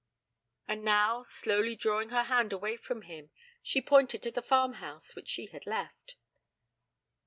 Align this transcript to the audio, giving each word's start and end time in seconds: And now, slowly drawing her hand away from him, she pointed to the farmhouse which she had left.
And 0.67 0.83
now, 0.83 1.21
slowly 1.21 1.75
drawing 1.75 2.09
her 2.09 2.23
hand 2.23 2.51
away 2.51 2.75
from 2.75 3.03
him, 3.03 3.29
she 3.61 3.83
pointed 3.83 4.23
to 4.23 4.31
the 4.31 4.41
farmhouse 4.41 5.15
which 5.15 5.29
she 5.29 5.45
had 5.45 5.67
left. 5.67 6.15